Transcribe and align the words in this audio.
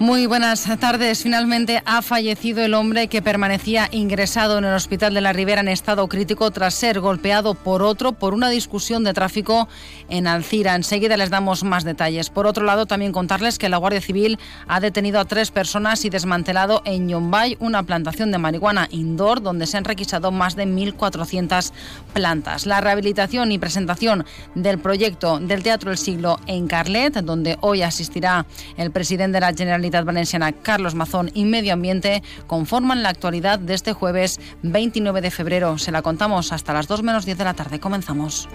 Muy 0.00 0.26
buenas 0.26 0.68
tardes. 0.80 1.22
Finalmente 1.22 1.80
ha 1.86 2.02
fallecido 2.02 2.64
el 2.64 2.74
hombre 2.74 3.06
que 3.06 3.22
permanecía 3.22 3.88
ingresado 3.92 4.58
en 4.58 4.64
el 4.64 4.74
Hospital 4.74 5.14
de 5.14 5.20
la 5.20 5.32
Ribera 5.32 5.60
en 5.60 5.68
estado 5.68 6.08
crítico 6.08 6.50
tras 6.50 6.74
ser 6.74 6.98
golpeado 6.98 7.54
por 7.54 7.80
otro 7.80 8.10
por 8.10 8.34
una 8.34 8.50
discusión 8.50 9.04
de 9.04 9.14
tráfico 9.14 9.68
en 10.08 10.26
Alcira. 10.26 10.74
Enseguida 10.74 11.16
les 11.16 11.30
damos 11.30 11.62
más 11.62 11.84
detalles. 11.84 12.28
Por 12.28 12.48
otro 12.48 12.64
lado, 12.64 12.86
también 12.86 13.12
contarles 13.12 13.56
que 13.56 13.68
la 13.68 13.76
Guardia 13.76 14.00
Civil 14.00 14.40
ha 14.66 14.80
detenido 14.80 15.20
a 15.20 15.26
tres 15.26 15.52
personas 15.52 16.04
y 16.04 16.10
desmantelado 16.10 16.82
en 16.84 17.08
Yombay 17.08 17.56
una 17.60 17.84
plantación 17.84 18.32
de 18.32 18.38
marihuana 18.38 18.88
indoor 18.90 19.42
donde 19.42 19.68
se 19.68 19.76
han 19.76 19.84
requisado 19.84 20.32
más 20.32 20.56
de 20.56 20.66
1.400 20.66 21.70
plantas. 22.12 22.66
La 22.66 22.80
rehabilitación 22.80 23.52
y 23.52 23.60
presentación 23.60 24.26
del 24.56 24.80
proyecto 24.80 25.38
del 25.38 25.62
Teatro 25.62 25.90
del 25.90 25.98
Siglo 25.98 26.40
en 26.48 26.66
Carlet, 26.66 27.14
donde 27.22 27.58
hoy 27.60 27.82
asistirá 27.82 28.44
el 28.76 28.90
presidente 28.90 29.36
de 29.36 29.40
la 29.40 29.54
Generalitat 29.54 29.83
Valenciana 29.90 30.52
Carlos 30.52 30.94
Mazón 30.94 31.30
y 31.34 31.44
Medio 31.44 31.72
Ambiente 31.72 32.22
conforman 32.46 33.02
la 33.02 33.10
actualidad 33.10 33.58
de 33.58 33.74
este 33.74 33.92
jueves 33.92 34.40
29 34.62 35.20
de 35.20 35.30
febrero. 35.30 35.78
Se 35.78 35.92
la 35.92 36.02
contamos 36.02 36.52
hasta 36.52 36.72
las 36.72 36.88
2 36.88 37.02
menos 37.02 37.24
10 37.24 37.38
de 37.38 37.44
la 37.44 37.54
tarde. 37.54 37.80
Comenzamos. 37.80 38.48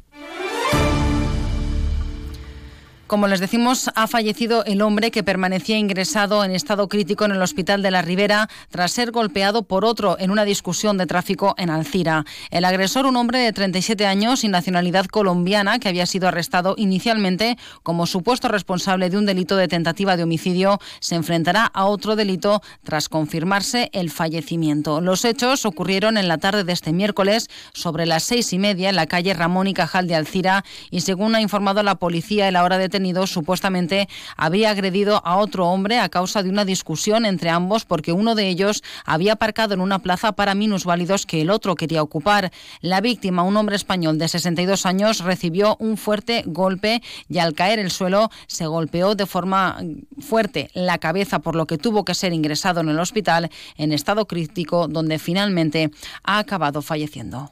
Como 3.09 3.27
les 3.27 3.39
decimos, 3.39 3.89
ha 3.95 4.05
fallecido 4.05 4.63
el 4.65 4.83
hombre 4.83 5.09
que 5.09 5.23
permanecía 5.23 5.79
ingresado 5.79 6.43
en 6.43 6.51
estado 6.51 6.87
crítico 6.87 7.25
en 7.25 7.31
el 7.31 7.41
Hospital 7.41 7.81
de 7.81 7.89
la 7.89 8.03
Ribera 8.03 8.47
tras 8.69 8.91
ser 8.91 9.09
golpeado 9.09 9.63
por 9.63 9.83
otro 9.83 10.15
en 10.19 10.29
una 10.29 10.45
discusión 10.45 10.99
de 10.99 11.07
tráfico 11.07 11.55
en 11.57 11.71
Alcira. 11.71 12.23
El 12.51 12.65
agresor, 12.65 13.07
un 13.07 13.15
hombre 13.15 13.39
de 13.39 13.51
37 13.51 14.05
años 14.05 14.43
y 14.43 14.47
nacionalidad 14.47 15.07
colombiana 15.07 15.79
que 15.79 15.89
había 15.89 16.05
sido 16.05 16.27
arrestado 16.27 16.75
inicialmente 16.77 17.57
como 17.81 18.05
supuesto 18.05 18.47
responsable 18.47 19.09
de 19.09 19.17
un 19.17 19.25
delito 19.25 19.55
de 19.55 19.67
tentativa 19.67 20.15
de 20.15 20.21
homicidio, 20.21 20.77
se 20.99 21.15
enfrentará 21.15 21.65
a 21.65 21.85
otro 21.85 22.15
delito 22.15 22.61
tras 22.83 23.09
confirmarse 23.09 23.89
el 23.91 24.11
fallecimiento. 24.11 25.01
Los 25.01 25.25
hechos 25.25 25.65
ocurrieron 25.65 26.15
en 26.15 26.27
la 26.27 26.37
tarde 26.37 26.63
de 26.63 26.73
este 26.73 26.93
miércoles 26.93 27.49
sobre 27.73 28.05
las 28.05 28.21
seis 28.21 28.53
y 28.53 28.59
media 28.59 28.89
en 28.89 28.95
la 28.95 29.07
calle 29.07 29.33
Ramón 29.33 29.65
y 29.65 29.73
Cajal 29.73 30.07
de 30.07 30.13
Alcira 30.13 30.63
y 30.91 31.01
según 31.01 31.33
ha 31.33 31.41
informado 31.41 31.81
la 31.81 31.95
policía 31.95 32.47
a 32.47 32.51
la 32.51 32.63
hora 32.63 32.77
de 32.77 32.98
supuestamente 33.27 34.07
había 34.37 34.71
agredido 34.71 35.21
a 35.25 35.37
otro 35.37 35.67
hombre 35.67 35.99
a 35.99 36.09
causa 36.09 36.43
de 36.43 36.49
una 36.49 36.65
discusión 36.65 37.25
entre 37.25 37.49
ambos 37.49 37.85
porque 37.85 38.11
uno 38.11 38.35
de 38.35 38.47
ellos 38.47 38.83
había 39.05 39.33
aparcado 39.33 39.73
en 39.73 39.81
una 39.81 39.99
plaza 39.99 40.33
para 40.33 40.55
minusválidos 40.55 41.25
que 41.25 41.41
el 41.41 41.49
otro 41.49 41.75
quería 41.75 42.03
ocupar. 42.03 42.51
La 42.81 43.01
víctima, 43.01 43.43
un 43.43 43.57
hombre 43.57 43.75
español 43.75 44.17
de 44.17 44.27
62 44.27 44.85
años, 44.85 45.23
recibió 45.23 45.75
un 45.79 45.97
fuerte 45.97 46.43
golpe 46.45 47.01
y 47.27 47.39
al 47.39 47.53
caer 47.53 47.79
el 47.79 47.91
suelo 47.91 48.29
se 48.47 48.67
golpeó 48.67 49.15
de 49.15 49.25
forma 49.25 49.77
fuerte 50.19 50.69
la 50.73 50.97
cabeza 50.97 51.39
por 51.39 51.55
lo 51.55 51.65
que 51.65 51.77
tuvo 51.77 52.05
que 52.05 52.13
ser 52.13 52.33
ingresado 52.33 52.81
en 52.81 52.89
el 52.89 52.99
hospital 52.99 53.49
en 53.77 53.93
estado 53.93 54.27
crítico 54.27 54.87
donde 54.87 55.19
finalmente 55.19 55.91
ha 56.23 56.39
acabado 56.39 56.81
falleciendo. 56.81 57.51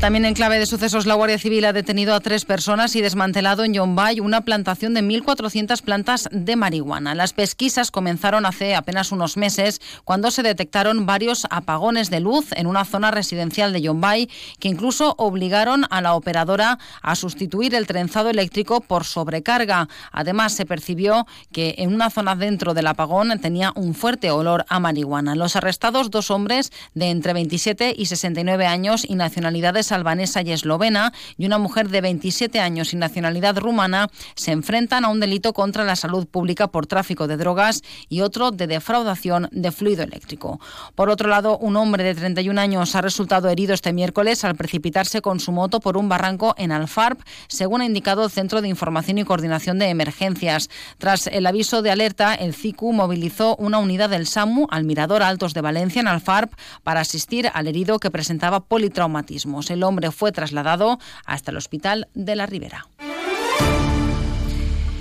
También 0.00 0.24
en 0.26 0.34
clave 0.34 0.60
de 0.60 0.66
sucesos, 0.66 1.06
la 1.06 1.14
Guardia 1.14 1.40
Civil 1.40 1.64
ha 1.64 1.72
detenido 1.72 2.14
a 2.14 2.20
tres 2.20 2.44
personas 2.44 2.94
y 2.94 3.02
desmantelado 3.02 3.64
en 3.64 3.74
Yombay 3.74 4.20
una 4.20 4.42
plantación 4.42 4.94
de 4.94 5.02
1.400 5.02 5.82
plantas 5.82 6.28
de 6.30 6.54
marihuana. 6.54 7.16
Las 7.16 7.32
pesquisas 7.32 7.90
comenzaron 7.90 8.46
hace 8.46 8.76
apenas 8.76 9.10
unos 9.10 9.36
meses 9.36 9.80
cuando 10.04 10.30
se 10.30 10.44
detectaron 10.44 11.04
varios 11.04 11.48
apagones 11.50 12.10
de 12.10 12.20
luz 12.20 12.52
en 12.52 12.68
una 12.68 12.84
zona 12.84 13.10
residencial 13.10 13.72
de 13.72 13.82
Yombay 13.82 14.30
que 14.60 14.68
incluso 14.68 15.16
obligaron 15.18 15.84
a 15.90 16.00
la 16.00 16.14
operadora 16.14 16.78
a 17.02 17.16
sustituir 17.16 17.74
el 17.74 17.88
trenzado 17.88 18.30
eléctrico 18.30 18.80
por 18.80 19.02
sobrecarga. 19.02 19.88
Además, 20.12 20.52
se 20.52 20.64
percibió 20.64 21.26
que 21.50 21.74
en 21.78 21.92
una 21.92 22.08
zona 22.10 22.36
dentro 22.36 22.72
del 22.72 22.86
apagón 22.86 23.36
tenía 23.40 23.72
un 23.74 23.94
fuerte 23.94 24.30
olor 24.30 24.64
a 24.68 24.78
marihuana. 24.78 25.34
Los 25.34 25.56
arrestados, 25.56 26.12
dos 26.12 26.30
hombres 26.30 26.70
de 26.94 27.10
entre 27.10 27.32
27 27.32 27.94
y 27.98 28.06
69 28.06 28.64
años 28.64 29.04
y 29.04 29.16
nacionalidades 29.16 29.87
albanesa 29.92 30.42
y 30.42 30.52
eslovena 30.52 31.12
y 31.36 31.46
una 31.46 31.58
mujer 31.58 31.88
de 31.88 32.00
27 32.00 32.60
años 32.60 32.92
y 32.92 32.96
nacionalidad 32.96 33.58
rumana 33.58 34.08
se 34.34 34.52
enfrentan 34.52 35.04
a 35.04 35.08
un 35.08 35.20
delito 35.20 35.52
contra 35.52 35.84
la 35.84 35.96
salud 35.96 36.26
pública 36.26 36.68
por 36.68 36.86
tráfico 36.86 37.26
de 37.26 37.36
drogas 37.36 37.82
y 38.08 38.20
otro 38.20 38.50
de 38.50 38.66
defraudación 38.66 39.48
de 39.52 39.72
fluido 39.72 40.02
eléctrico. 40.02 40.60
Por 40.94 41.10
otro 41.10 41.28
lado, 41.28 41.58
un 41.58 41.76
hombre 41.76 42.04
de 42.04 42.14
31 42.14 42.60
años 42.60 42.94
ha 42.94 43.00
resultado 43.00 43.48
herido 43.48 43.74
este 43.74 43.92
miércoles 43.92 44.44
al 44.44 44.56
precipitarse 44.56 45.20
con 45.20 45.40
su 45.40 45.52
moto 45.52 45.80
por 45.80 45.96
un 45.96 46.08
barranco 46.08 46.54
en 46.58 46.72
Alfarb, 46.72 47.18
según 47.48 47.80
ha 47.80 47.86
indicado 47.86 48.24
el 48.24 48.30
Centro 48.30 48.62
de 48.62 48.68
Información 48.68 49.18
y 49.18 49.24
Coordinación 49.24 49.78
de 49.78 49.88
Emergencias. 49.88 50.70
Tras 50.98 51.26
el 51.26 51.46
aviso 51.46 51.82
de 51.82 51.90
alerta, 51.90 52.34
el 52.34 52.54
CICU 52.54 52.92
movilizó 52.92 53.56
una 53.56 53.78
unidad 53.78 54.10
del 54.10 54.26
SAMU 54.26 54.66
al 54.70 54.84
Mirador 54.84 55.22
Altos 55.22 55.54
de 55.54 55.60
Valencia 55.60 56.00
en 56.00 56.08
Alfarb 56.08 56.50
para 56.82 57.00
asistir 57.00 57.50
al 57.52 57.68
herido 57.68 57.98
que 57.98 58.10
presentaba 58.10 58.60
politraumatismos. 58.60 59.70
El 59.70 59.77
hombre 59.82 60.10
fue 60.10 60.32
trasladado 60.32 60.98
hasta 61.24 61.50
el 61.50 61.56
Hospital 61.56 62.08
de 62.14 62.36
la 62.36 62.46
Ribera. 62.46 62.86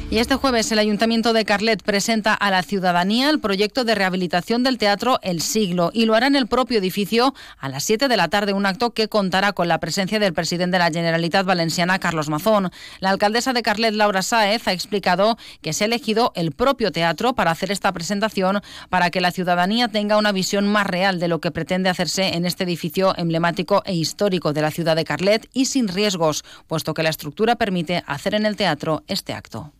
Y 0.10 0.20
este 0.20 0.36
jueves 0.36 0.72
el 0.72 0.80
Ayuntamiento 0.80 1.34
de 1.34 1.44
Carlet 1.44 1.84
presenta 1.84 2.34
a 2.34 2.50
la 2.50 2.64
ciudadanía 2.64 3.30
el 3.30 3.42
proyecto 3.42 3.84
de 3.84 3.94
rehabilitación 3.94 4.64
del 4.64 4.78
Teatro 4.78 5.20
El 5.22 5.42
Siglo 5.42 5.92
y 5.94 6.06
lo 6.06 6.16
hará 6.16 6.28
en 6.28 6.38
el 6.38 6.48
propio 6.48 6.80
edificio 6.80 7.34
a 7.58 7.68
las 7.68 7.84
7 7.84 8.08
de 8.08 8.16
la 8.16 8.30
tarde, 8.30 8.54
un 8.54 8.66
acto 8.66 8.92
que 8.92 9.10
contará 9.10 9.52
con 9.52 9.68
la 9.68 9.82
presencia 9.82 10.18
del 10.18 10.34
presidente 10.34 10.76
de 10.78 10.84
la 10.84 10.92
Generalitat 10.92 11.46
Valenciana, 11.46 12.00
Carlos 12.00 12.30
Mazón. 12.30 12.72
La 13.02 13.10
alcaldesa 13.10 13.52
de 13.52 13.62
Carlet, 13.62 13.96
Laura 13.96 14.22
Sáez, 14.22 14.66
ha 14.70 14.72
explicado 14.72 15.38
que 15.62 15.74
se 15.74 15.84
ha 15.84 15.88
elegido 15.88 16.32
el 16.36 16.54
propio 16.54 16.94
teatro 16.94 17.36
para 17.36 17.52
hacer 17.52 17.70
esta 17.70 17.92
presentación 17.92 18.62
para 18.90 19.10
que 19.10 19.20
la 19.20 19.32
ciudadanía 19.32 19.90
tenga 19.90 20.18
una 20.18 20.32
visión 20.32 20.70
más 20.70 20.88
real 20.88 21.20
de 21.20 21.28
lo 21.28 21.42
que 21.42 21.52
pretende 21.52 21.90
hacerse 21.90 22.30
en 22.38 22.46
este 22.46 22.64
edificio 22.64 23.14
emblemático 23.18 23.84
e 23.86 23.94
histórico 23.94 24.54
de 24.54 24.62
la 24.62 24.72
ciudad 24.72 24.96
de 24.96 25.04
Carlet 25.04 25.50
y 25.52 25.66
sin 25.66 25.90
riesgos, 25.90 26.46
puesto 26.66 26.94
que 26.94 27.04
la 27.04 27.10
estructura 27.10 27.58
permite 27.58 28.06
hacer 28.08 28.36
en 28.36 28.46
el 28.46 28.56
teatro 28.56 29.04
este 29.08 29.34
acto. 29.34 29.74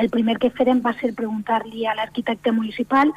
El 0.00 0.08
primer 0.08 0.38
que 0.40 0.48
farem 0.56 0.78
va 0.84 0.90
ser 0.98 1.10
preguntar-li 1.16 1.82
a 1.84 1.92
l'arquitecte 1.96 2.52
municipal 2.58 3.10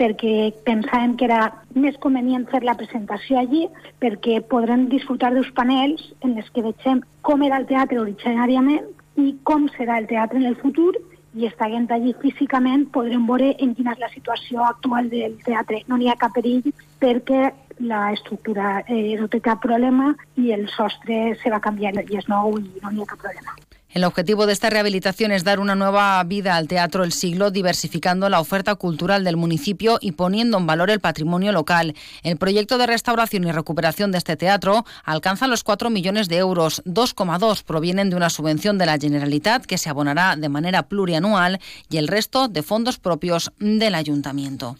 perquè 0.00 0.32
pensàvem 0.66 1.14
que 1.20 1.24
era 1.24 1.38
més 1.84 1.94
convenient 2.02 2.42
fer 2.50 2.58
la 2.68 2.74
presentació 2.80 3.38
allí 3.40 3.62
perquè 4.02 4.34
podrem 4.50 4.82
disfrutar 4.92 5.30
dels 5.32 5.48
panels 5.56 6.02
en 6.28 6.34
les 6.36 6.50
que 6.52 6.64
vegem 6.66 7.00
com 7.28 7.44
era 7.46 7.60
el 7.62 7.64
teatre 7.70 8.02
originàriament 8.02 8.90
i 9.24 9.30
com 9.50 9.64
serà 9.78 9.96
el 10.02 10.08
teatre 10.10 10.42
en 10.42 10.44
el 10.50 10.58
futur 10.60 10.90
i 11.32 11.48
estant 11.48 11.88
allí 11.96 12.12
físicament 12.20 12.84
podrem 12.98 13.24
veure 13.30 13.48
en 13.66 13.72
quina 13.78 13.94
és 13.96 14.04
la 14.04 14.12
situació 14.12 14.66
actual 14.66 15.08
del 15.14 15.38
teatre. 15.46 15.80
No 15.88 15.96
n'hi 15.96 16.12
ha 16.12 16.18
cap 16.26 16.36
perill 16.36 16.68
perquè 17.00 17.54
la 17.88 18.02
estructura 18.18 18.82
eh, 18.84 19.16
no 19.16 19.32
té 19.32 19.40
cap 19.40 19.64
problema 19.64 20.12
i 20.36 20.52
el 20.52 20.68
sostre 20.76 21.38
se 21.40 21.56
va 21.56 21.64
canviar 21.70 21.96
i 22.04 22.20
és 22.20 22.28
nou 22.28 22.60
i 22.60 22.84
no 22.84 22.92
n'hi 22.92 23.06
ha 23.06 23.10
cap 23.14 23.24
problema. 23.24 23.57
El 23.90 24.04
objetivo 24.04 24.44
de 24.44 24.52
esta 24.52 24.68
rehabilitación 24.68 25.32
es 25.32 25.44
dar 25.44 25.60
una 25.60 25.74
nueva 25.74 26.22
vida 26.24 26.56
al 26.56 26.68
Teatro 26.68 27.04
El 27.04 27.12
Siglo, 27.12 27.50
diversificando 27.50 28.28
la 28.28 28.38
oferta 28.38 28.74
cultural 28.74 29.24
del 29.24 29.38
municipio 29.38 29.98
y 30.02 30.12
poniendo 30.12 30.58
en 30.58 30.66
valor 30.66 30.90
el 30.90 31.00
patrimonio 31.00 31.52
local. 31.52 31.94
El 32.22 32.36
proyecto 32.36 32.76
de 32.76 32.86
restauración 32.86 33.44
y 33.44 33.52
recuperación 33.52 34.12
de 34.12 34.18
este 34.18 34.36
teatro 34.36 34.84
alcanza 35.04 35.46
los 35.46 35.64
4 35.64 35.88
millones 35.88 36.28
de 36.28 36.36
euros. 36.36 36.82
2,2 36.84 37.62
provienen 37.62 38.10
de 38.10 38.16
una 38.16 38.28
subvención 38.28 38.76
de 38.76 38.84
la 38.84 38.98
Generalitat 38.98 39.64
que 39.64 39.78
se 39.78 39.88
abonará 39.88 40.36
de 40.36 40.50
manera 40.50 40.82
plurianual 40.82 41.58
y 41.88 41.96
el 41.96 42.08
resto 42.08 42.48
de 42.48 42.62
fondos 42.62 42.98
propios 42.98 43.52
del 43.58 43.94
ayuntamiento. 43.94 44.76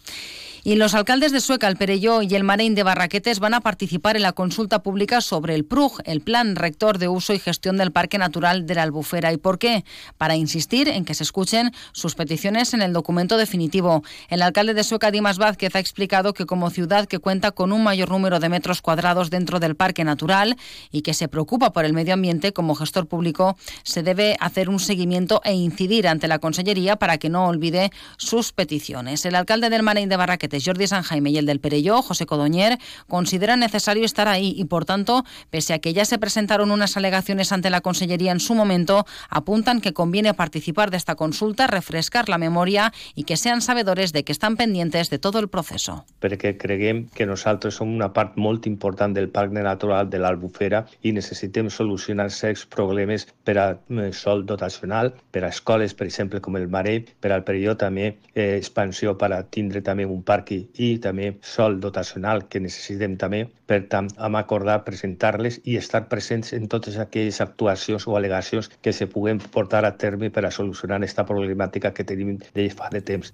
Y 0.63 0.75
los 0.75 0.93
alcaldes 0.93 1.31
de 1.31 1.39
Sueca, 1.39 1.67
el 1.67 1.77
Perelló 1.77 2.21
y 2.21 2.35
el 2.35 2.43
Marein 2.43 2.75
de 2.75 2.83
Barraquetes 2.83 3.39
van 3.39 3.53
a 3.53 3.61
participar 3.61 4.17
en 4.17 4.23
la 4.23 4.33
consulta 4.33 4.83
pública 4.83 5.21
sobre 5.21 5.55
el 5.55 5.63
PRUG, 5.63 6.01
el 6.03 6.21
Plan 6.21 6.55
Rector 6.55 6.97
de 6.97 7.07
Uso 7.07 7.33
y 7.33 7.39
Gestión 7.39 7.77
del 7.77 7.91
Parque 7.91 8.17
Natural 8.17 8.65
de 8.65 8.75
la 8.75 8.83
Albufera. 8.83 9.31
¿Y 9.31 9.37
por 9.37 9.57
qué? 9.57 9.85
Para 10.17 10.35
insistir 10.35 10.89
en 10.89 11.05
que 11.05 11.13
se 11.13 11.23
escuchen 11.23 11.71
sus 11.93 12.15
peticiones 12.15 12.73
en 12.73 12.81
el 12.81 12.91
documento 12.91 13.37
definitivo. 13.37 14.03
El 14.27 14.41
alcalde 14.41 14.73
de 14.73 14.83
Sueca, 14.83 15.11
Dimas 15.11 15.37
Vázquez, 15.37 15.75
ha 15.75 15.79
explicado 15.79 16.33
que 16.33 16.45
como 16.45 16.69
ciudad 16.69 17.07
que 17.07 17.19
cuenta 17.19 17.51
con 17.51 17.71
un 17.71 17.83
mayor 17.83 18.09
número 18.09 18.39
de 18.39 18.49
metros 18.49 18.81
cuadrados 18.81 19.29
dentro 19.29 19.59
del 19.59 19.75
parque 19.75 20.03
natural 20.03 20.57
y 20.91 21.03
que 21.03 21.13
se 21.13 21.29
preocupa 21.29 21.71
por 21.71 21.85
el 21.85 21.93
medio 21.93 22.15
ambiente, 22.15 22.51
como 22.51 22.75
gestor 22.75 23.07
público, 23.07 23.57
se 23.83 24.03
debe 24.03 24.35
hacer 24.41 24.69
un 24.69 24.79
seguimiento 24.79 25.41
e 25.45 25.53
incidir 25.53 26.07
ante 26.07 26.27
la 26.27 26.39
Consellería 26.39 26.97
para 26.97 27.17
que 27.17 27.29
no 27.29 27.47
olvide 27.47 27.91
sus 28.17 28.51
peticiones. 28.51 29.25
El 29.25 29.35
alcalde 29.35 29.69
del 29.69 29.83
Marein 29.83 30.09
de 30.09 30.17
Barraquetes 30.17 30.48
Barraquetes, 30.49 30.65
Jordi 30.65 30.87
San 30.87 31.03
Jaime 31.03 31.29
y 31.29 31.37
el 31.37 31.45
del 31.45 31.59
Perelló, 31.59 32.01
José 32.01 32.25
Codoñer, 32.25 32.77
consideran 33.07 33.59
necesario 33.59 34.05
estar 34.05 34.27
ahí 34.27 34.53
y, 34.57 34.65
por 34.65 34.85
tanto, 34.85 35.23
pese 35.49 35.73
a 35.73 35.79
que 35.79 35.93
ya 35.93 36.05
se 36.05 36.17
presentaron 36.17 36.71
unas 36.71 36.97
alegaciones 36.97 37.51
ante 37.51 37.69
la 37.69 37.81
Consellería 37.81 38.31
en 38.31 38.39
su 38.39 38.55
momento, 38.55 39.05
apuntan 39.29 39.81
que 39.81 39.93
conviene 39.93 40.33
participar 40.33 40.91
de 40.91 40.97
esta 40.97 41.15
consulta, 41.15 41.67
refrescar 41.67 42.29
la 42.29 42.37
memoria 42.37 42.91
y 43.15 43.23
que 43.23 43.37
sean 43.37 43.61
sabedores 43.61 44.13
de 44.13 44.23
que 44.23 44.31
están 44.31 44.57
pendientes 44.57 45.09
de 45.09 45.19
todo 45.19 45.39
el 45.39 45.49
proceso. 45.49 46.05
Perquè 46.19 46.57
creguem 46.59 47.07
que 47.15 47.25
nosaltres 47.25 47.77
som 47.79 47.91
una 47.93 48.11
part 48.13 48.35
molt 48.37 48.65
important 48.67 49.13
del 49.15 49.29
Parc 49.29 49.53
Natural 49.53 50.09
de 50.09 50.19
l'Albufera 50.19 50.85
i 51.01 51.13
necessitem 51.13 51.69
solucionar 51.69 52.29
certs 52.31 52.65
problemes 52.65 53.27
per 53.43 53.57
a 53.57 53.67
eh, 53.75 54.11
sol 54.13 54.45
dotacional, 54.45 55.13
per 55.31 55.43
a 55.45 55.51
escoles, 55.53 55.93
per 55.93 56.07
exemple, 56.07 56.41
com 56.41 56.57
el 56.57 56.67
Marell, 56.67 57.07
per 57.19 57.31
al 57.33 57.45
període 57.47 57.77
també 57.79 58.07
eh, 58.33 58.57
expansió 58.57 59.15
per 59.19 59.31
a 59.35 59.43
tindre 59.43 59.81
també 59.85 60.05
un 60.05 60.23
parc 60.23 60.38
i, 60.55 60.59
i 60.85 60.89
també 61.03 61.31
sol 61.53 61.79
dotacional 61.83 62.45
que 62.51 62.61
necessitem 62.63 63.17
també. 63.23 63.41
Per 63.71 63.81
tant, 63.93 64.09
hem 64.27 64.39
acordat 64.39 64.85
presentar-les 64.87 65.59
i 65.65 65.77
estar 65.81 66.05
presents 66.13 66.53
en 66.59 66.71
totes 66.71 66.97
aquelles 67.03 67.41
actuacions 67.45 68.07
o 68.07 68.17
al·legacions 68.19 68.71
que 68.81 68.93
se 68.93 69.07
puguen 69.07 69.43
portar 69.57 69.85
a 69.85 69.95
terme 70.05 70.31
per 70.31 70.45
a 70.45 70.55
solucionar 70.61 71.01
aquesta 71.01 71.27
problemàtica 71.33 71.93
que 71.93 72.07
tenim 72.13 72.37
de 72.39 72.69
fa 72.81 72.89
de 72.95 73.05
temps. 73.13 73.33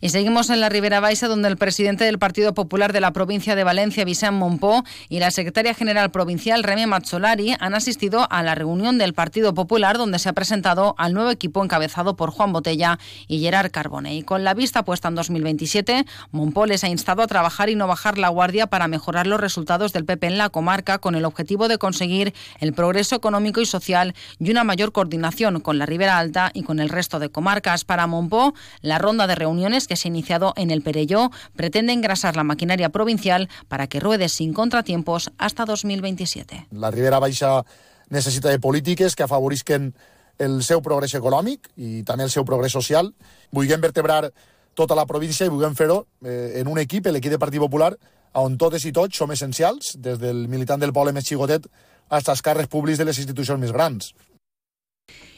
Y 0.00 0.10
seguimos 0.10 0.50
en 0.50 0.60
la 0.60 0.68
Ribera 0.68 1.00
Baixa, 1.00 1.28
donde 1.28 1.48
el 1.48 1.56
presidente 1.56 2.04
del 2.04 2.18
Partido 2.18 2.54
Popular 2.54 2.92
de 2.92 3.00
la 3.00 3.12
provincia 3.12 3.56
de 3.56 3.64
Valencia, 3.64 4.04
Vicent 4.04 4.36
Monpó, 4.36 4.84
y 5.08 5.18
la 5.20 5.30
secretaria 5.30 5.74
general 5.74 6.10
provincial, 6.10 6.62
Remy 6.62 6.86
Mazzolari, 6.86 7.56
han 7.58 7.74
asistido 7.74 8.26
a 8.30 8.42
la 8.42 8.54
reunión 8.54 8.98
del 8.98 9.14
Partido 9.14 9.54
Popular, 9.54 9.98
donde 9.98 10.18
se 10.18 10.28
ha 10.28 10.32
presentado 10.32 10.94
al 10.98 11.14
nuevo 11.14 11.30
equipo 11.30 11.64
encabezado 11.64 12.16
por 12.16 12.30
Juan 12.30 12.52
Botella 12.52 12.98
y 13.26 13.40
Gerard 13.40 13.70
Carbone. 13.70 14.14
Y 14.14 14.22
con 14.22 14.44
la 14.44 14.54
vista 14.54 14.84
puesta 14.84 15.08
en 15.08 15.14
2027, 15.14 16.04
Monpó 16.30 16.66
les 16.66 16.84
ha 16.84 16.88
instado 16.88 17.22
a 17.22 17.26
trabajar 17.26 17.68
y 17.70 17.74
no 17.74 17.86
bajar 17.86 18.18
la 18.18 18.28
guardia 18.28 18.66
para 18.66 18.88
mejorar 18.88 19.26
los 19.26 19.40
resultados 19.40 19.92
del 19.92 20.04
PP 20.04 20.26
en 20.26 20.38
la 20.38 20.50
comarca, 20.50 20.98
con 20.98 21.14
el 21.14 21.24
objetivo 21.24 21.68
de 21.68 21.78
conseguir 21.78 22.34
el 22.60 22.72
progreso 22.72 23.16
económico 23.16 23.60
y 23.60 23.66
social 23.66 24.14
y 24.38 24.50
una 24.50 24.64
mayor 24.64 24.92
coordinación 24.92 25.60
con 25.60 25.78
la 25.78 25.86
Ribera 25.86 26.18
Alta 26.18 26.50
y 26.54 26.62
con 26.62 26.80
el 26.80 26.88
resto 26.88 27.18
de 27.18 27.30
comarcas. 27.30 27.84
Para 27.84 28.06
Monpó, 28.06 28.54
la 28.82 28.98
ronda 28.98 29.26
de 29.26 29.34
reuniones 29.34 29.55
que 29.88 29.96
se 29.96 30.08
ha 30.08 30.10
iniciado 30.10 30.52
en 30.56 30.70
el 30.70 30.82
Perelló 30.82 31.30
pretende 31.54 31.92
engrasar 31.92 32.36
la 32.36 32.44
maquinaria 32.44 32.90
provincial 32.90 33.48
para 33.68 33.86
que 33.86 34.00
ruede 34.00 34.28
sin 34.28 34.52
contratiempos 34.52 35.30
hasta 35.38 35.64
2027. 35.64 36.68
La 36.72 36.90
Ribera 36.90 37.18
Baixa 37.18 37.64
necessita 38.10 38.50
de 38.50 38.58
polítiques 38.60 39.16
que 39.16 39.22
afavorisquen 39.22 39.94
el 40.38 40.62
seu 40.62 40.82
progrés 40.82 41.14
econòmic 41.16 41.70
i 41.76 42.02
també 42.04 42.26
el 42.26 42.30
seu 42.30 42.44
progrés 42.44 42.72
social. 42.72 43.14
Vulguem 43.50 43.80
vertebrar 43.80 44.30
tota 44.74 44.94
la 44.94 45.06
província 45.06 45.46
i 45.46 45.52
vulguem 45.52 45.74
fer-ho 45.74 46.06
eh, 46.22 46.60
en 46.60 46.68
un 46.68 46.78
equip, 46.78 47.08
l'equip 47.08 47.32
de 47.32 47.40
Partit 47.40 47.60
Popular, 47.60 47.94
on 48.36 48.58
totes 48.60 48.84
i 48.84 48.92
tots 48.92 49.16
som 49.16 49.32
essencials, 49.32 49.96
des 49.96 50.20
del 50.20 50.46
militant 50.52 50.80
del 50.80 50.92
poble 50.92 51.14
més 51.16 51.24
xicotet 51.24 51.64
fins 52.06 52.28
als 52.28 52.44
càrrecs 52.44 52.70
públics 52.70 53.00
de 53.00 53.08
les 53.08 53.18
institucions 53.18 53.60
més 53.60 53.72
grans. 53.72 54.12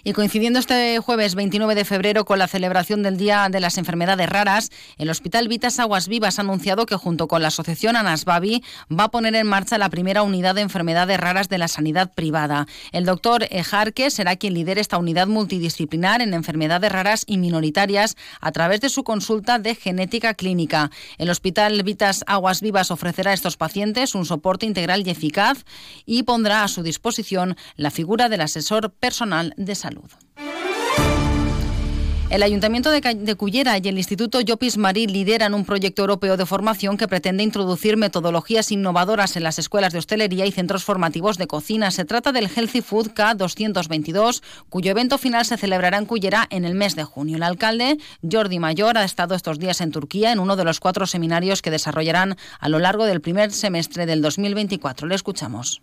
Y 0.05 0.13
coincidiendo 0.13 0.61
este 0.61 0.99
jueves 1.01 1.35
29 1.35 1.75
de 1.75 1.85
febrero 1.85 2.25
con 2.25 2.39
la 2.39 2.47
celebración 2.47 3.03
del 3.03 3.17
Día 3.17 3.49
de 3.51 3.59
las 3.59 3.79
Enfermedades 3.79 4.29
Raras, 4.29 4.71
el 4.97 5.11
Hospital 5.11 5.49
Vitas 5.49 5.81
Aguas 5.81 6.07
Vivas 6.07 6.39
ha 6.39 6.43
anunciado 6.43 6.87
que 6.87 6.95
junto 6.95 7.27
con 7.27 7.43
la 7.43 7.49
Asociación 7.49 7.97
Anasbabi 7.97 8.63
va 8.91 9.05
a 9.05 9.11
poner 9.11 9.35
en 9.35 9.49
marcha 9.49 9.77
la 9.77 9.89
primera 9.89 10.23
unidad 10.23 10.55
de 10.55 10.61
enfermedades 10.61 11.19
raras 11.19 11.49
de 11.49 11.59
la 11.59 11.67
sanidad 11.67 12.13
privada. 12.15 12.67
El 12.93 13.07
doctor 13.07 13.47
Ejarque 13.51 14.11
será 14.11 14.37
quien 14.37 14.55
lidere 14.55 14.81
esta 14.81 14.99
unidad 14.99 15.27
multidisciplinar 15.27 16.23
en 16.23 16.33
enfermedades 16.33 16.93
raras 16.93 17.25
y 17.27 17.39
minoritarias 17.39 18.17
a 18.41 18.53
través 18.53 18.81
de 18.81 18.91
su 18.91 19.03
consulta 19.03 19.59
de 19.59 19.75
genética 19.75 20.35
clínica. 20.35 20.91
El 21.19 21.29
Hospital 21.29 21.83
Vitas 21.83 22.23
Aguas 22.29 22.61
Vivas 22.61 22.93
ofrecerá 22.93 23.33
a 23.33 23.35
estos 23.35 23.57
pacientes 23.57 24.15
un 24.15 24.27
soporte 24.27 24.65
integral 24.65 25.07
y 25.07 25.11
eficaz 25.11 25.65
y 26.07 26.23
pondrá 26.23 26.63
a 26.63 26.69
su 26.69 26.83
disposición 26.83 27.57
la 27.77 27.91
figura 27.91 28.29
del 28.29 28.43
asesor 28.43 28.93
personal 28.93 29.55
de 29.57 29.75
salud. 29.75 29.88
El 32.31 32.43
Ayuntamiento 32.43 32.91
de, 32.91 33.35
Cullera 33.37 33.79
y 33.79 33.89
el 33.89 33.97
Instituto 33.97 34.43
Llopis 34.43 34.77
Marí 34.77 35.07
lideran 35.07 35.55
un 35.55 35.65
proyecto 35.65 36.03
europeo 36.03 36.37
de 36.37 36.45
formación 36.45 36.99
que 36.99 37.09
pretende 37.09 37.43
introducir 37.43 37.97
metodologías 37.97 38.71
innovadoras 38.71 39.35
en 39.37 39.45
las 39.45 39.59
escuelas 39.59 39.95
de 39.95 39.99
hostelería 40.01 40.45
y 40.45 40.53
centros 40.53 40.85
formativos 40.85 41.39
de 41.39 41.47
cocina. 41.47 41.91
Se 41.91 42.05
trata 42.05 42.31
del 42.31 42.51
Healthy 42.55 42.83
Food 42.83 43.13
K222, 43.13 44.43
cuyo 44.69 44.91
evento 44.91 45.17
final 45.17 45.47
se 45.47 45.57
celebrará 45.57 45.97
en 45.97 46.05
Cullera 46.05 46.47
en 46.51 46.67
el 46.67 46.75
mes 46.75 46.97
de 46.97 47.05
junio. 47.05 47.37
El 47.37 47.43
alcalde, 47.45 47.97
Jordi 48.31 48.59
Mayor, 48.59 48.99
ha 48.99 49.05
estado 49.05 49.35
estos 49.35 49.59
días 49.59 49.81
en 49.81 49.91
Turquía 49.91 50.31
en 50.31 50.39
uno 50.39 50.57
de 50.57 50.65
los 50.65 50.81
cuatro 50.81 51.07
seminarios 51.07 51.63
que 51.63 51.71
desarrollarán 51.71 52.37
a 52.61 52.69
lo 52.69 52.79
largo 52.79 53.07
del 53.07 53.23
primer 53.23 53.53
semestre 53.53 54.05
del 54.05 54.21
2024. 54.21 55.07
Le 55.07 55.15
escuchamos. 55.15 55.81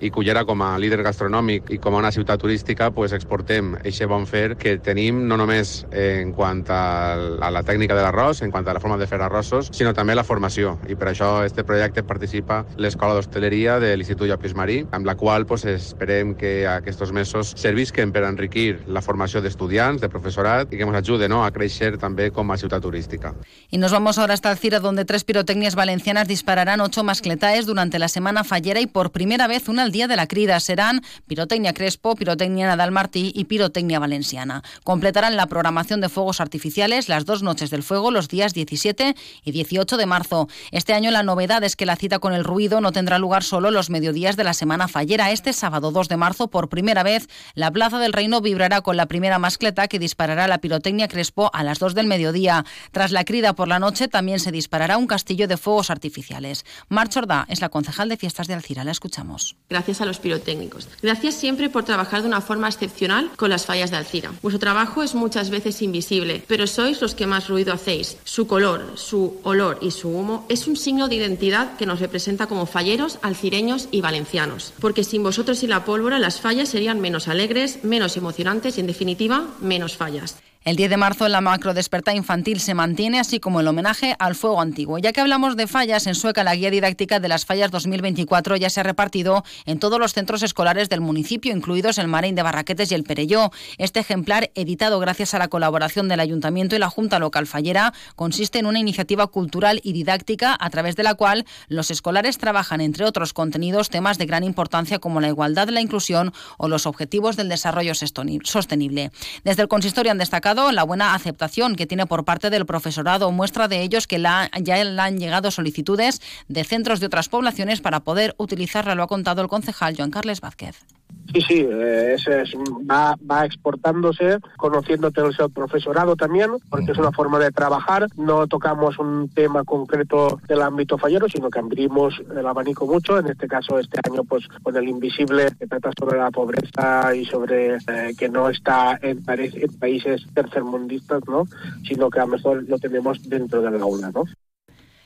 I 0.00 0.10
Cullera 0.14 0.44
com 0.48 0.62
a 0.62 0.70
líder 0.78 1.02
gastronòmic 1.02 1.72
i 1.74 1.78
com 1.82 1.96
a 1.96 2.02
una 2.02 2.12
ciutat 2.14 2.40
turística 2.40 2.90
pues, 2.94 3.12
exportem 3.16 3.74
aquest 3.78 4.06
bon 4.10 4.26
fer 4.26 4.56
que 4.60 4.76
tenim 4.82 5.24
no 5.28 5.36
només 5.40 5.82
en 5.92 6.32
quant 6.36 6.64
a, 6.70 7.16
la 7.50 7.62
tècnica 7.66 7.96
de 7.96 8.04
l'arròs, 8.04 8.42
en 8.42 8.52
quant 8.54 8.66
a 8.68 8.76
la 8.76 8.82
forma 8.82 8.98
de 8.98 9.08
fer 9.10 9.20
arrossos, 9.22 9.70
sinó 9.74 9.92
també 9.94 10.14
la 10.14 10.24
formació. 10.24 10.76
I 10.88 10.96
per 10.98 11.10
això 11.12 11.30
este 11.46 11.64
projecte 11.66 12.04
participa 12.06 12.62
l'Escola 12.76 13.16
d'Hostaleria 13.16 13.78
de 13.82 13.94
l'Institut 13.96 14.28
Llopis 14.28 14.54
Marí, 14.54 14.80
amb 14.92 15.08
la 15.08 15.16
qual 15.18 15.46
pues, 15.46 15.64
esperem 15.68 16.34
que 16.38 16.66
aquests 16.68 17.12
mesos 17.12 17.54
servisquen 17.56 18.12
per 18.12 18.24
enriquir 18.28 18.84
la 18.86 19.02
formació 19.02 19.42
d'estudiants, 19.42 20.02
de 20.02 20.12
professorat 20.12 20.72
i 20.72 20.78
que 20.78 20.86
ens 20.86 21.00
ajuden 21.02 21.32
¿no? 21.32 21.42
a 21.44 21.52
créixer 21.54 21.96
també 21.98 22.30
com 22.34 22.50
a 22.50 22.58
ciutat 22.58 22.82
turística. 22.82 23.34
Y 23.70 23.78
nos 23.78 23.92
vamos 23.92 24.18
ahora 24.18 24.34
hasta 24.34 24.50
Alcira, 24.50 24.80
donde 24.80 25.04
tres 25.04 25.24
pirotecnias 25.24 25.74
valencianas 25.74 26.28
dispararán 26.28 26.80
ocho 26.80 27.04
mascletaes 27.04 27.66
durante 27.66 27.98
la 27.98 28.08
Semana 28.08 28.44
Fallera 28.44 28.80
y 28.80 28.86
por 28.86 29.10
primera 29.10 29.46
vez 29.46 29.68
una 29.68 29.87
el 29.88 29.92
Día 29.92 30.06
de 30.06 30.16
la 30.16 30.26
Crida. 30.26 30.60
Serán 30.60 31.02
Pirotecnia 31.26 31.72
Crespo, 31.72 32.14
Pirotecnia 32.14 32.66
Nadal 32.66 32.90
Martí 32.90 33.32
y 33.34 33.44
Pirotecnia 33.44 33.98
Valenciana. 33.98 34.62
Completarán 34.84 35.34
la 35.34 35.46
programación 35.46 36.02
de 36.02 36.10
fuegos 36.10 36.42
artificiales 36.42 37.08
las 37.08 37.24
dos 37.24 37.42
noches 37.42 37.70
del 37.70 37.82
fuego 37.82 38.10
los 38.10 38.28
días 38.28 38.52
17 38.52 39.16
y 39.44 39.50
18 39.50 39.96
de 39.96 40.04
marzo. 40.04 40.46
Este 40.72 40.92
año 40.92 41.10
la 41.10 41.22
novedad 41.22 41.64
es 41.64 41.74
que 41.74 41.86
la 41.86 41.96
cita 41.96 42.18
con 42.18 42.34
el 42.34 42.44
ruido 42.44 42.82
no 42.82 42.92
tendrá 42.92 43.18
lugar 43.18 43.44
solo 43.44 43.70
los 43.70 43.88
mediodías 43.88 44.36
de 44.36 44.44
la 44.44 44.52
semana 44.52 44.88
fallera. 44.88 45.30
Este 45.30 45.54
sábado 45.54 45.90
2 45.90 46.08
de 46.08 46.18
marzo, 46.18 46.48
por 46.48 46.68
primera 46.68 47.02
vez, 47.02 47.26
la 47.54 47.70
Plaza 47.70 47.98
del 47.98 48.12
Reino 48.12 48.42
vibrará 48.42 48.82
con 48.82 48.98
la 48.98 49.06
primera 49.06 49.38
mascleta 49.38 49.88
que 49.88 49.98
disparará 49.98 50.48
la 50.48 50.58
pirotecnia 50.58 51.08
Crespo 51.08 51.50
a 51.54 51.64
las 51.64 51.78
2 51.78 51.94
del 51.94 52.08
mediodía. 52.08 52.66
Tras 52.92 53.10
la 53.10 53.24
crida 53.24 53.54
por 53.54 53.68
la 53.68 53.78
noche 53.78 54.06
también 54.06 54.38
se 54.38 54.52
disparará 54.52 54.98
un 54.98 55.06
castillo 55.06 55.48
de 55.48 55.56
fuegos 55.56 55.88
artificiales. 55.88 56.66
Mar 56.90 57.08
Chordá 57.08 57.46
es 57.48 57.62
la 57.62 57.70
concejal 57.70 58.10
de 58.10 58.18
fiestas 58.18 58.48
de 58.48 58.52
Alcira. 58.52 58.84
La 58.84 58.92
escuchamos 58.92 59.56
a 59.78 60.06
los 60.06 60.18
pirotécnicos. 60.18 60.88
Gracias 61.02 61.34
siempre 61.34 61.70
por 61.70 61.84
trabajar 61.84 62.22
de 62.22 62.28
una 62.28 62.40
forma 62.40 62.68
excepcional 62.68 63.30
con 63.36 63.48
las 63.48 63.64
fallas 63.64 63.90
de 63.90 63.96
Alcira. 63.96 64.32
Vuestro 64.42 64.58
trabajo 64.58 65.02
es 65.02 65.14
muchas 65.14 65.50
veces 65.50 65.80
invisible, 65.82 66.42
pero 66.46 66.66
sois 66.66 67.00
los 67.00 67.14
que 67.14 67.26
más 67.26 67.48
ruido 67.48 67.72
hacéis. 67.72 68.16
Su 68.24 68.46
color, 68.46 68.92
su 68.96 69.38
olor 69.44 69.78
y 69.80 69.92
su 69.92 70.08
humo 70.08 70.44
es 70.48 70.66
un 70.66 70.76
signo 70.76 71.08
de 71.08 71.14
identidad 71.14 71.76
que 71.76 71.86
nos 71.86 72.00
representa 72.00 72.46
como 72.46 72.66
falleros, 72.66 73.18
alcireños 73.22 73.88
y 73.90 74.00
valencianos. 74.00 74.74
Porque 74.80 75.04
sin 75.04 75.22
vosotros 75.22 75.62
y 75.62 75.66
la 75.66 75.84
pólvora 75.84 76.18
las 76.18 76.40
fallas 76.40 76.68
serían 76.68 77.00
menos 77.00 77.28
alegres, 77.28 77.84
menos 77.84 78.16
emocionantes 78.16 78.76
y, 78.76 78.80
en 78.80 78.86
definitiva, 78.88 79.46
menos 79.60 79.96
fallas. 79.96 80.36
El 80.64 80.74
10 80.74 80.90
de 80.90 80.96
marzo 80.96 81.28
la 81.28 81.40
macro 81.40 81.72
desperta 81.72 82.14
infantil 82.14 82.58
se 82.58 82.74
mantiene, 82.74 83.20
así 83.20 83.38
como 83.38 83.60
el 83.60 83.68
homenaje 83.68 84.16
al 84.18 84.34
fuego 84.34 84.60
antiguo. 84.60 84.98
Ya 84.98 85.12
que 85.12 85.20
hablamos 85.20 85.56
de 85.56 85.68
fallas, 85.68 86.06
en 86.08 86.16
Sueca 86.16 86.42
la 86.42 86.56
guía 86.56 86.70
didáctica 86.70 87.20
de 87.20 87.28
las 87.28 87.46
fallas 87.46 87.70
2024 87.70 88.56
ya 88.56 88.68
se 88.68 88.80
ha 88.80 88.82
repartido 88.82 89.44
en 89.66 89.78
todos 89.78 90.00
los 90.00 90.12
centros 90.12 90.42
escolares 90.42 90.88
del 90.88 91.00
municipio, 91.00 91.54
incluidos 91.54 91.96
el 91.98 92.08
Marín 92.08 92.34
de 92.34 92.42
Barraquetes 92.42 92.90
y 92.90 92.96
el 92.96 93.04
Perelló. 93.04 93.52
Este 93.78 94.00
ejemplar, 94.00 94.50
editado 94.56 94.98
gracias 94.98 95.32
a 95.32 95.38
la 95.38 95.46
colaboración 95.46 96.08
del 96.08 96.20
Ayuntamiento 96.20 96.74
y 96.74 96.80
la 96.80 96.90
Junta 96.90 97.20
Local 97.20 97.46
Fallera, 97.46 97.94
consiste 98.16 98.58
en 98.58 98.66
una 98.66 98.80
iniciativa 98.80 99.28
cultural 99.28 99.80
y 99.84 99.92
didáctica 99.92 100.56
a 100.58 100.70
través 100.70 100.96
de 100.96 101.04
la 101.04 101.14
cual 101.14 101.46
los 101.68 101.92
escolares 101.92 102.36
trabajan, 102.36 102.80
entre 102.80 103.04
otros 103.04 103.32
contenidos, 103.32 103.90
temas 103.90 104.18
de 104.18 104.26
gran 104.26 104.42
importancia 104.42 104.98
como 104.98 105.20
la 105.20 105.28
igualdad, 105.28 105.68
la 105.68 105.80
inclusión 105.80 106.34
o 106.58 106.66
los 106.68 106.84
objetivos 106.84 107.36
del 107.36 107.48
desarrollo 107.48 107.92
sostenible. 107.94 109.12
Desde 109.44 109.62
el 109.62 109.68
consistorio 109.68 110.10
han 110.10 110.18
destacado 110.18 110.47
la 110.54 110.82
buena 110.82 111.14
aceptación 111.14 111.76
que 111.76 111.86
tiene 111.86 112.06
por 112.06 112.24
parte 112.24 112.48
del 112.48 112.64
profesorado. 112.64 113.30
Muestra 113.32 113.68
de 113.68 113.82
ellos 113.82 114.06
que 114.06 114.20
ya 114.20 114.48
le 114.84 115.02
han 115.02 115.18
llegado 115.18 115.50
solicitudes 115.50 116.22
de 116.48 116.64
centros 116.64 117.00
de 117.00 117.06
otras 117.06 117.28
poblaciones 117.28 117.80
para 117.80 118.00
poder 118.00 118.34
utilizarla, 118.38 118.94
lo 118.94 119.02
ha 119.02 119.08
contado 119.08 119.42
el 119.42 119.48
concejal 119.48 119.94
Joan 119.96 120.10
Carles 120.10 120.40
Vázquez. 120.40 120.97
Sí, 121.32 121.42
sí, 121.42 121.66
eh, 121.70 122.14
es, 122.16 122.54
va, 122.90 123.14
va 123.30 123.44
exportándose, 123.44 124.38
conociéndote 124.56 125.20
el 125.20 125.50
profesorado 125.50 126.16
también, 126.16 126.50
porque 126.70 126.92
es 126.92 126.98
una 126.98 127.12
forma 127.12 127.38
de 127.38 127.50
trabajar. 127.50 128.06
No 128.16 128.46
tocamos 128.46 128.98
un 128.98 129.28
tema 129.28 129.62
concreto 129.64 130.40
del 130.48 130.62
ámbito 130.62 130.96
fallero, 130.96 131.28
sino 131.28 131.50
que 131.50 131.58
abrimos 131.58 132.14
el 132.34 132.46
abanico 132.46 132.86
mucho. 132.86 133.18
En 133.18 133.26
este 133.26 133.46
caso, 133.46 133.78
este 133.78 134.00
año, 134.08 134.24
pues 134.24 134.46
con 134.62 134.74
el 134.76 134.88
invisible 134.88 135.48
que 135.58 135.66
trata 135.66 135.90
sobre 135.98 136.18
la 136.18 136.30
pobreza 136.30 137.14
y 137.14 137.26
sobre 137.26 137.76
eh, 137.76 138.14
que 138.16 138.28
no 138.30 138.48
está 138.48 138.98
en, 139.02 139.22
países 139.24 140.22
tercermundistas, 140.32 141.20
¿no? 141.28 141.44
Sino 141.86 142.08
que 142.08 142.20
a 142.20 142.24
lo 142.24 142.32
mejor 142.32 142.64
lo 142.66 142.78
tenemos 142.78 143.28
dentro 143.28 143.60
del 143.60 143.80
aula, 143.80 144.10
¿no? 144.12 144.24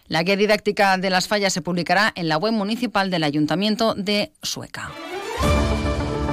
La 0.07 0.23
guía 0.23 0.37
didáctica 0.37 0.99
de 0.99 1.11
las 1.11 1.27
fallas 1.27 1.53
se 1.53 1.63
publicará 1.63 2.13
en 2.15 2.29
la 2.29 2.37
web 2.37 2.53
municipal 2.53 3.11
del 3.11 3.25
Ayuntamiento 3.25 3.95
de 3.95 4.33
Sueca. 4.43 4.91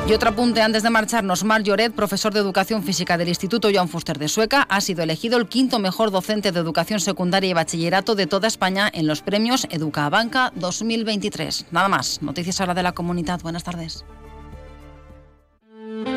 Y 0.10 0.14
otro 0.14 0.32
apunte 0.32 0.64
antes 0.64 0.82
de 0.82 0.90
marcharnos, 0.90 1.44
Mar 1.44 1.62
Lloret, 1.62 1.94
profesor 1.94 2.34
de 2.34 2.40
Educación 2.40 2.82
Física 2.82 3.16
del 3.16 3.28
Instituto 3.28 3.70
Joan 3.72 3.88
Fuster 3.88 4.18
de 4.18 4.28
Sueca, 4.28 4.64
ha 4.64 4.82
sido 4.82 5.04
elegido 5.04 5.38
el 5.38 5.48
quinto 5.48 5.78
mejor 5.78 6.10
docente 6.10 6.52
de 6.52 6.60
Educación 6.60 7.00
Secundaria 7.00 7.52
y 7.52 7.54
Bachillerato 7.54 8.16
de 8.16 8.26
toda 8.26 8.48
España 8.48 8.90
en 8.92 9.06
los 9.06 9.22
premios 9.22 9.68
Educa 9.70 10.10
Banca 10.10 10.52
2023. 10.56 11.68
Nada 11.70 11.90
más, 11.90 12.24
noticias 12.24 12.60
ahora 12.60 12.74
de 12.74 12.82
la 12.82 12.94
comunidad. 12.94 13.40
Buenas 13.44 13.64
tardes. 13.64 14.04